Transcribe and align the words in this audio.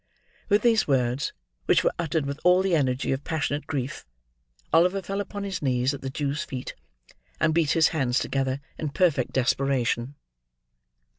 With 0.49 0.63
these 0.63 0.87
words, 0.87 1.31
which 1.67 1.83
were 1.83 1.93
uttered 1.99 2.25
with 2.25 2.39
all 2.43 2.63
the 2.63 2.75
energy 2.75 3.11
of 3.11 3.23
passionate 3.23 3.67
grief, 3.67 4.03
Oliver 4.73 4.99
fell 4.99 5.21
upon 5.21 5.43
his 5.43 5.61
knees 5.61 5.93
at 5.93 6.01
the 6.01 6.09
Jew's 6.09 6.43
feet; 6.43 6.73
and 7.39 7.53
beat 7.53 7.73
his 7.73 7.89
hands 7.89 8.17
together, 8.17 8.61
in 8.79 8.89
perfect 8.89 9.31
desperation. 9.33 10.15